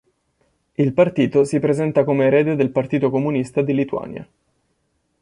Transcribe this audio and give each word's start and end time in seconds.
Il 0.73 0.93
partito 0.93 1.43
si 1.43 1.59
presenta 1.59 2.03
come 2.03 2.25
erede 2.25 2.55
del 2.55 2.71
Partito 2.71 3.11
Comunista 3.11 3.61
di 3.61 3.75
Lituania. 3.75 4.27